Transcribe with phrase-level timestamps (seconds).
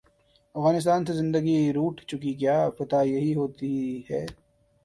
[0.55, 3.71] افغانستان سے زندگی روٹھ چکی کیا فتح یہی ہو تی
[4.09, 4.25] ہے؟